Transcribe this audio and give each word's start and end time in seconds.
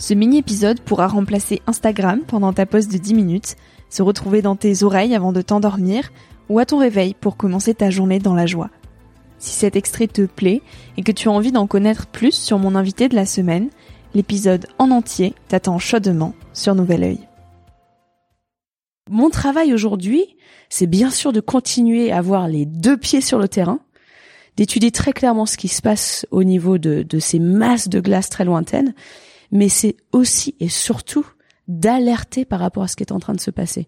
Ce 0.00 0.14
mini-épisode 0.14 0.80
pourra 0.80 1.08
remplacer 1.08 1.60
Instagram 1.66 2.22
pendant 2.26 2.54
ta 2.54 2.64
pause 2.64 2.88
de 2.88 2.96
10 2.96 3.12
minutes, 3.12 3.56
se 3.90 4.00
retrouver 4.00 4.40
dans 4.40 4.56
tes 4.56 4.82
oreilles 4.82 5.14
avant 5.14 5.30
de 5.30 5.42
t'endormir 5.42 6.10
ou 6.48 6.58
à 6.58 6.64
ton 6.64 6.78
réveil 6.78 7.12
pour 7.12 7.36
commencer 7.36 7.74
ta 7.74 7.90
journée 7.90 8.18
dans 8.18 8.34
la 8.34 8.46
joie. 8.46 8.70
Si 9.38 9.52
cet 9.52 9.76
extrait 9.76 10.06
te 10.06 10.22
plaît 10.22 10.62
et 10.96 11.02
que 11.02 11.12
tu 11.12 11.28
as 11.28 11.32
envie 11.32 11.52
d'en 11.52 11.66
connaître 11.66 12.06
plus 12.06 12.34
sur 12.34 12.58
mon 12.58 12.76
invité 12.76 13.10
de 13.10 13.14
la 13.14 13.26
semaine, 13.26 13.68
l'épisode 14.14 14.68
en 14.78 14.90
entier 14.90 15.34
t'attend 15.48 15.78
chaudement 15.78 16.34
sur 16.54 16.74
Nouvel 16.74 17.04
Oeil. 17.04 17.28
Mon 19.10 19.28
travail 19.28 19.74
aujourd'hui, 19.74 20.24
c'est 20.70 20.86
bien 20.86 21.10
sûr 21.10 21.30
de 21.30 21.40
continuer 21.40 22.10
à 22.10 22.18
avoir 22.18 22.48
les 22.48 22.64
deux 22.64 22.96
pieds 22.96 23.20
sur 23.20 23.38
le 23.38 23.48
terrain, 23.48 23.80
d'étudier 24.56 24.92
très 24.92 25.12
clairement 25.12 25.44
ce 25.44 25.58
qui 25.58 25.68
se 25.68 25.82
passe 25.82 26.26
au 26.30 26.42
niveau 26.42 26.78
de, 26.78 27.02
de 27.02 27.18
ces 27.18 27.38
masses 27.38 27.90
de 27.90 28.00
glace 28.00 28.30
très 28.30 28.46
lointaines, 28.46 28.94
mais 29.52 29.68
c'est 29.68 29.96
aussi 30.12 30.54
et 30.60 30.68
surtout 30.68 31.26
d'alerter 31.68 32.44
par 32.44 32.60
rapport 32.60 32.82
à 32.82 32.88
ce 32.88 32.96
qui 32.96 33.02
est 33.02 33.12
en 33.12 33.20
train 33.20 33.34
de 33.34 33.40
se 33.40 33.50
passer. 33.50 33.86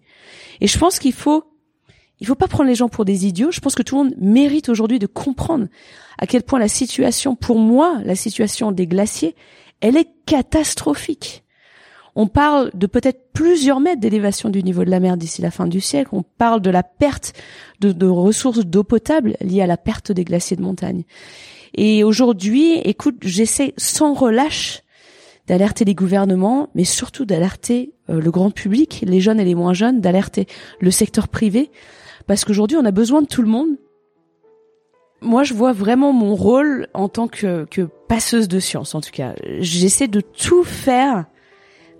Et 0.61 0.67
je 0.67 0.77
pense 0.77 0.99
qu'il 0.99 1.13
faut 1.13 1.45
il 2.19 2.27
faut 2.27 2.35
pas 2.35 2.47
prendre 2.47 2.69
les 2.69 2.75
gens 2.75 2.87
pour 2.87 3.03
des 3.03 3.25
idiots. 3.25 3.51
Je 3.51 3.59
pense 3.59 3.75
que 3.75 3.83
tout 3.83 3.97
le 3.97 4.03
monde 4.05 4.15
mérite 4.17 4.69
aujourd'hui 4.69 4.97
de 4.97 5.07
comprendre 5.07 5.67
à 6.17 6.25
quel 6.25 6.43
point 6.43 6.59
la 6.59 6.69
situation, 6.69 7.35
pour 7.35 7.59
moi, 7.59 7.99
la 8.05 8.15
situation 8.15 8.71
des 8.71 8.87
glaciers, 8.87 9.35
elle 9.81 9.97
est 9.97 10.07
catastrophique. 10.25 11.43
On 12.15 12.27
parle 12.27 12.71
de 12.75 12.87
peut-être 12.87 13.33
plusieurs 13.33 13.79
mètres 13.79 13.99
d'élévation 13.99 14.49
du 14.49 14.63
niveau 14.63 14.85
de 14.85 14.89
la 14.89 14.99
mer 14.99 15.17
d'ici 15.17 15.41
la 15.41 15.51
fin 15.51 15.67
du 15.67 15.81
siècle. 15.81 16.11
On 16.13 16.21
parle 16.21 16.61
de 16.61 16.69
la 16.69 16.83
perte 16.83 17.33
de, 17.81 17.91
de 17.91 18.05
ressources 18.05 18.59
d'eau 18.59 18.83
potable 18.83 19.35
liée 19.41 19.61
à 19.61 19.67
la 19.67 19.77
perte 19.77 20.11
des 20.11 20.23
glaciers 20.23 20.55
de 20.55 20.61
montagne. 20.61 21.03
Et 21.73 22.03
aujourd'hui, 22.03 22.75
écoute, 22.85 23.17
j'essaie 23.23 23.73
sans 23.77 24.13
relâche 24.13 24.82
d'alerter 25.47 25.85
les 25.85 25.95
gouvernements, 25.95 26.69
mais 26.75 26.83
surtout 26.83 27.25
d'alerter 27.25 27.93
euh, 28.09 28.19
le 28.21 28.31
grand 28.31 28.51
public, 28.51 29.03
les 29.05 29.19
jeunes 29.19 29.39
et 29.39 29.45
les 29.45 29.55
moins 29.55 29.73
jeunes, 29.73 30.01
d'alerter 30.01 30.47
le 30.79 30.91
secteur 30.91 31.27
privé, 31.27 31.69
parce 32.27 32.45
qu'aujourd'hui 32.45 32.77
on 32.77 32.85
a 32.85 32.91
besoin 32.91 33.21
de 33.21 33.27
tout 33.27 33.41
le 33.41 33.49
monde. 33.49 33.77
Moi, 35.21 35.43
je 35.43 35.53
vois 35.53 35.71
vraiment 35.71 36.11
mon 36.11 36.35
rôle 36.35 36.87
en 36.93 37.07
tant 37.07 37.29
que, 37.29 37.63
que 37.65 37.87
passeuse 38.09 38.49
de 38.49 38.59
science, 38.59 38.93
en 38.93 38.99
tout 38.99 39.11
cas. 39.11 39.35
J'essaie 39.59 40.09
de 40.09 40.19
tout 40.19 40.65
faire 40.65 41.25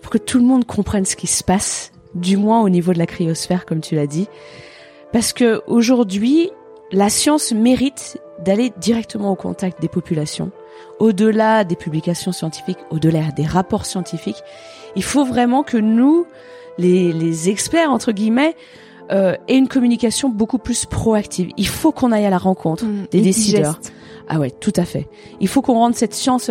pour 0.02 0.10
que 0.10 0.18
tout 0.18 0.38
le 0.38 0.44
monde 0.44 0.66
comprenne 0.66 1.06
ce 1.06 1.16
qui 1.16 1.26
se 1.26 1.42
passe, 1.42 1.92
du 2.14 2.36
moins 2.36 2.60
au 2.60 2.68
niveau 2.68 2.92
de 2.92 2.98
la 2.98 3.06
cryosphère, 3.06 3.64
comme 3.64 3.80
tu 3.80 3.94
l'as 3.94 4.06
dit, 4.06 4.28
parce 5.10 5.32
que 5.32 5.62
aujourd'hui, 5.66 6.50
la 6.92 7.08
science 7.08 7.52
mérite 7.52 8.18
d'aller 8.44 8.72
directement 8.78 9.30
au 9.30 9.36
contact 9.36 9.80
des 9.80 9.88
populations 9.88 10.52
au-delà 10.98 11.64
des 11.64 11.76
publications 11.76 12.32
scientifiques, 12.32 12.78
au-delà 12.90 13.30
des 13.32 13.44
rapports 13.44 13.86
scientifiques, 13.86 14.42
il 14.96 15.02
faut 15.02 15.24
vraiment 15.24 15.62
que 15.62 15.76
nous, 15.76 16.26
les, 16.78 17.48
experts 17.48 17.90
entre 17.90 18.12
guillemets, 18.12 18.54
euh, 19.10 19.36
aient 19.48 19.58
une 19.58 19.68
communication 19.68 20.28
beaucoup 20.28 20.58
plus 20.58 20.86
proactive. 20.86 21.50
Il 21.56 21.68
faut 21.68 21.92
qu'on 21.92 22.12
aille 22.12 22.26
à 22.26 22.30
la 22.30 22.38
rencontre 22.38 22.84
mmh, 22.84 23.06
des 23.10 23.20
décideurs. 23.20 23.80
Ah 24.28 24.38
ouais, 24.38 24.50
tout 24.50 24.72
à 24.76 24.84
fait. 24.84 25.08
Il 25.40 25.48
faut 25.48 25.60
qu'on 25.60 25.74
rende 25.74 25.94
cette 25.94 26.14
science, 26.14 26.50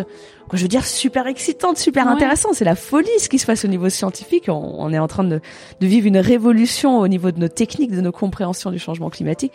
je 0.52 0.62
veux 0.62 0.68
dire, 0.68 0.86
super 0.86 1.26
excitante, 1.26 1.78
super 1.78 2.08
intéressante. 2.08 2.54
C'est 2.54 2.66
la 2.66 2.76
folie 2.76 3.10
ce 3.18 3.30
qui 3.30 3.40
se 3.40 3.48
passe 3.48 3.66
au 3.66 3.68
niveau 3.68 3.90
scientifique. 3.90 4.46
On, 4.50 4.94
est 4.94 5.00
en 5.00 5.08
train 5.08 5.24
de, 5.24 5.42
de 5.80 5.88
vivre 5.88 6.06
une 6.06 6.20
révolution 6.20 7.00
au 7.00 7.08
niveau 7.08 7.32
de 7.32 7.40
nos 7.40 7.48
techniques, 7.48 7.92
de 7.92 8.02
nos 8.02 8.12
compréhensions 8.12 8.70
du 8.70 8.78
changement 8.78 9.10
climatique. 9.10 9.54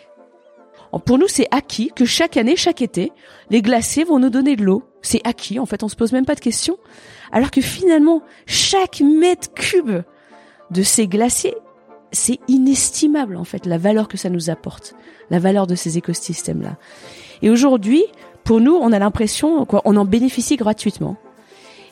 Pour 1.05 1.19
nous, 1.19 1.29
c'est 1.29 1.49
acquis 1.51 1.91
que 1.95 2.05
chaque 2.05 2.37
année, 2.37 2.57
chaque 2.57 2.83
été, 2.83 3.13
les 3.51 3.63
glaciers 3.63 4.05
vont 4.05 4.19
nous 4.19 4.31
donner 4.31 4.57
de 4.57 4.65
l'eau. 4.65 4.83
C'est 5.03 5.21
acquis, 5.25 5.59
en 5.59 5.67
fait, 5.67 5.83
on 5.83 5.89
se 5.89 5.97
pose 5.97 6.13
même 6.13 6.25
pas 6.25 6.35
de 6.35 6.41
questions. 6.41 6.79
Alors 7.31 7.51
que 7.51 7.61
finalement, 7.61 8.23
chaque 8.47 9.01
mètre 9.01 9.53
cube 9.53 10.03
de 10.71 10.83
ces 10.83 11.07
glaciers, 11.07 11.55
c'est 12.11 12.41
inestimable, 12.49 13.37
en 13.37 13.45
fait, 13.45 13.67
la 13.67 13.79
valeur 13.79 14.09
que 14.09 14.17
ça 14.17 14.31
nous 14.31 14.51
apporte, 14.51 14.95
la 15.31 15.39
valeur 15.39 15.67
de 15.67 15.75
ces 15.75 15.99
écosystèmes-là. 15.99 16.77
Et 17.43 17.51
aujourd'hui, 17.51 18.05
pour 18.45 18.61
nous, 18.61 18.75
on 18.75 18.93
a 18.93 18.99
l'impression 18.99 19.67
qu'on 19.67 19.97
en 19.97 20.05
bénéficie 20.05 20.57
gratuitement. 20.57 21.17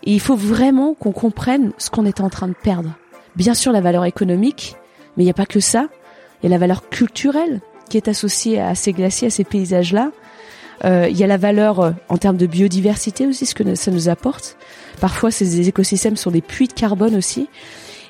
Et 0.04 0.12
il 0.12 0.20
faut 0.20 0.36
vraiment 0.36 0.94
qu'on 0.94 1.12
comprenne 1.12 1.72
ce 1.76 1.90
qu'on 1.90 2.06
est 2.06 2.20
en 2.20 2.30
train 2.30 2.48
de 2.48 2.54
perdre. 2.54 2.96
Bien 3.34 3.54
sûr, 3.54 3.72
la 3.72 3.82
valeur 3.82 4.04
économique, 4.06 4.76
mais 5.16 5.22
il 5.22 5.26
n'y 5.26 5.30
a 5.30 5.34
pas 5.34 5.46
que 5.46 5.60
ça. 5.60 5.88
Il 6.42 6.44
y 6.44 6.46
a 6.46 6.50
la 6.50 6.58
valeur 6.58 6.88
culturelle, 6.88 7.60
qui 7.88 7.96
est 7.96 8.08
associée 8.08 8.60
à 8.60 8.74
ces 8.74 8.92
glaciers, 8.92 9.28
à 9.28 9.30
ces 9.30 9.44
paysages-là. 9.44 10.10
Euh, 10.84 11.08
il 11.10 11.16
y 11.16 11.24
a 11.24 11.26
la 11.26 11.36
valeur 11.36 11.80
euh, 11.80 11.90
en 12.08 12.18
termes 12.18 12.36
de 12.36 12.46
biodiversité 12.46 13.26
aussi, 13.26 13.46
ce 13.46 13.54
que 13.54 13.74
ça 13.74 13.90
nous 13.90 14.08
apporte. 14.08 14.56
Parfois, 15.00 15.30
ces 15.30 15.68
écosystèmes 15.68 16.16
sont 16.16 16.30
des 16.30 16.42
puits 16.42 16.68
de 16.68 16.72
carbone 16.72 17.16
aussi. 17.16 17.48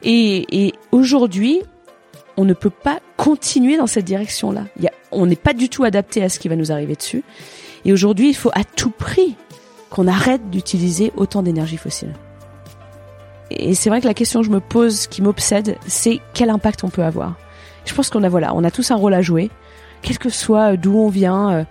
Et, 0.02 0.72
aujourd'hui, 0.92 1.62
on 2.36 2.44
ne 2.44 2.54
peut 2.54 2.70
pas 2.70 3.00
continuer 3.16 3.76
dans 3.76 3.86
cette 3.86 4.04
direction-là. 4.04 4.64
on 5.10 5.26
n'est 5.26 5.36
pas 5.36 5.54
du 5.54 5.68
tout 5.68 5.84
adapté 5.84 6.22
à 6.22 6.28
ce 6.28 6.38
qui 6.38 6.48
va 6.48 6.56
nous 6.56 6.70
arriver 6.70 6.94
dessus. 6.94 7.24
Et 7.84 7.92
aujourd'hui, 7.92 8.28
il 8.28 8.34
faut 8.34 8.50
à 8.54 8.64
tout 8.64 8.90
prix 8.90 9.36
qu'on 9.90 10.06
arrête 10.06 10.50
d'utiliser 10.50 11.12
autant 11.16 11.42
d'énergie 11.42 11.76
fossile. 11.76 12.12
Et 13.50 13.74
c'est 13.74 13.90
vrai 13.90 14.00
que 14.00 14.06
la 14.06 14.14
question 14.14 14.40
que 14.40 14.46
je 14.46 14.50
me 14.50 14.60
pose, 14.60 15.06
qui 15.06 15.22
m'obsède, 15.22 15.76
c'est 15.86 16.20
quel 16.34 16.50
impact 16.50 16.84
on 16.84 16.88
peut 16.88 17.04
avoir? 17.04 17.36
Je 17.84 17.94
pense 17.94 18.10
qu'on 18.10 18.24
a 18.24 18.28
voilà, 18.28 18.54
on 18.54 18.64
a 18.64 18.70
tous 18.70 18.90
un 18.90 18.96
rôle 18.96 19.14
à 19.14 19.22
jouer 19.22 19.50
quel 20.02 20.18
que 20.18 20.30
soit 20.30 20.72
euh, 20.72 20.76
d'où 20.76 20.96
on 20.96 21.08
vient, 21.08 21.50
euh, 21.50 21.64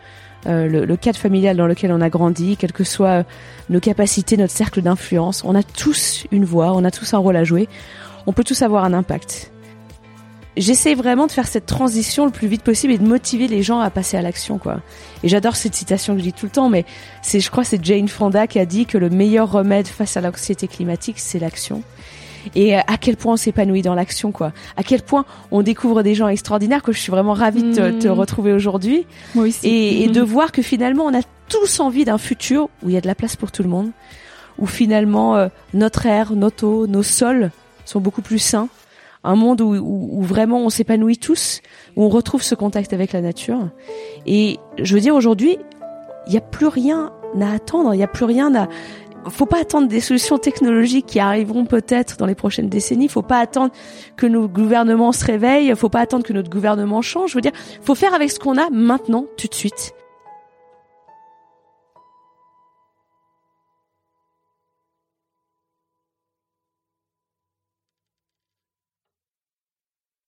euh, 0.47 0.85
le, 0.85 0.97
cadre 0.97 1.17
familial 1.17 1.57
dans 1.57 1.67
lequel 1.67 1.91
on 1.91 2.01
a 2.01 2.09
grandi, 2.09 2.57
quelles 2.57 2.73
que 2.73 2.83
soient 2.83 3.23
nos 3.69 3.79
capacités, 3.79 4.37
notre 4.37 4.53
cercle 4.53 4.81
d'influence, 4.81 5.43
on 5.43 5.55
a 5.55 5.63
tous 5.63 6.25
une 6.31 6.45
voix, 6.45 6.73
on 6.73 6.83
a 6.83 6.91
tous 6.91 7.13
un 7.13 7.17
rôle 7.17 7.35
à 7.35 7.43
jouer, 7.43 7.67
on 8.27 8.33
peut 8.33 8.43
tous 8.43 8.61
avoir 8.61 8.83
un 8.83 8.93
impact. 8.93 9.51
J'essaie 10.57 10.95
vraiment 10.95 11.27
de 11.27 11.33
faire 11.33 11.47
cette 11.47 11.65
transition 11.65 12.25
le 12.25 12.31
plus 12.31 12.47
vite 12.47 12.61
possible 12.61 12.93
et 12.93 12.97
de 12.97 13.05
motiver 13.05 13.47
les 13.47 13.61
gens 13.61 13.79
à 13.79 13.89
passer 13.89 14.15
à 14.15 14.21
l'action, 14.21 14.57
quoi. 14.57 14.79
Et 15.21 15.27
j'adore 15.27 15.57
cette 15.57 15.75
citation 15.75 16.13
que 16.13 16.19
je 16.19 16.23
dis 16.23 16.33
tout 16.33 16.45
le 16.45 16.51
temps, 16.51 16.69
mais 16.69 16.85
c'est, 17.21 17.41
je 17.41 17.51
crois, 17.51 17.65
c'est 17.65 17.83
Jane 17.83 18.07
Fonda 18.07 18.47
qui 18.47 18.59
a 18.59 18.65
dit 18.65 18.85
que 18.85 18.97
le 18.97 19.09
meilleur 19.09 19.51
remède 19.51 19.87
face 19.87 20.15
à 20.15 20.21
l'anxiété 20.21 20.67
climatique, 20.67 21.19
c'est 21.19 21.39
l'action 21.39 21.83
et 22.53 22.75
euh, 22.75 22.81
à 22.87 22.97
quel 22.97 23.17
point 23.17 23.33
on 23.33 23.37
s'épanouit 23.37 23.81
dans 23.81 23.95
l'action, 23.95 24.31
quoi. 24.31 24.53
À 24.77 24.83
quel 24.83 25.01
point 25.01 25.25
on 25.51 25.61
découvre 25.61 26.03
des 26.03 26.15
gens 26.15 26.27
extraordinaires 26.27 26.83
que 26.83 26.91
je 26.91 26.99
suis 26.99 27.11
vraiment 27.11 27.33
ravie 27.33 27.63
de 27.63 27.91
te, 27.91 28.07
mm. 28.07 28.11
retrouver 28.11 28.53
aujourd'hui. 28.53 29.05
Moi 29.33 29.45
aussi. 29.45 29.67
Et, 29.67 30.07
de 30.07 30.21
voir 30.25 30.51
que 30.51 30.61
finalement 30.61 31.05
on 31.05 31.13
a 31.13 31.21
tous 31.49 31.79
envie 31.79 32.05
d'un 32.05 32.17
futur 32.17 32.69
où 32.83 32.89
il 32.89 32.93
y 32.93 32.97
a 32.97 33.01
de 33.01 33.07
la 33.07 33.15
place 33.15 33.35
pour 33.35 33.51
tout 33.51 33.63
le 33.63 33.69
monde, 33.69 33.91
où 34.59 34.65
finalement 34.65 35.35
euh, 35.35 35.47
notre 35.73 36.05
air, 36.05 36.33
notre 36.33 36.65
eau, 36.65 36.87
nos 36.87 37.03
sols 37.03 37.51
sont 37.85 37.99
beaucoup 37.99 38.21
plus 38.21 38.39
sains. 38.39 38.69
Un 39.23 39.35
monde 39.35 39.61
où, 39.61 39.73
où, 39.73 40.21
vraiment 40.21 40.59
on 40.59 40.69
s'épanouit 40.69 41.17
tous, 41.17 41.61
où 41.95 42.03
on 42.03 42.09
retrouve 42.09 42.43
ce 42.43 42.53
contact 42.53 42.93
avec 42.93 43.11
la 43.11 43.21
nature. 43.21 43.69
Et 44.27 44.59
je 44.77 44.93
veux 44.93 45.01
dire 45.01 45.15
aujourd'hui, 45.15 45.57
il 46.27 46.31
n'y 46.31 46.37
a 46.37 46.41
plus 46.41 46.67
rien 46.67 47.11
à 47.41 47.51
attendre, 47.53 47.93
il 47.93 47.97
n'y 47.97 48.03
a 48.03 48.07
plus 48.07 48.25
rien 48.25 48.53
à 48.55 48.67
faut 49.29 49.45
pas 49.45 49.59
attendre 49.59 49.87
des 49.87 49.99
solutions 49.99 50.37
technologiques 50.37 51.05
qui 51.05 51.19
arriveront 51.19 51.65
peut-être 51.65 52.17
dans 52.17 52.25
les 52.25 52.35
prochaines 52.35 52.69
décennies. 52.69 53.07
Faut 53.07 53.21
pas 53.21 53.39
attendre 53.39 53.71
que 54.17 54.25
nos 54.25 54.47
gouvernements 54.47 55.11
se 55.11 55.25
réveillent. 55.25 55.73
Faut 55.75 55.89
pas 55.89 56.01
attendre 56.01 56.23
que 56.23 56.33
notre 56.33 56.49
gouvernement 56.49 57.01
change. 57.01 57.31
Je 57.31 57.35
veux 57.35 57.41
dire, 57.41 57.53
faut 57.81 57.95
faire 57.95 58.13
avec 58.13 58.31
ce 58.31 58.39
qu'on 58.39 58.57
a 58.57 58.69
maintenant, 58.69 59.25
tout 59.37 59.47
de 59.47 59.55
suite. 59.55 59.93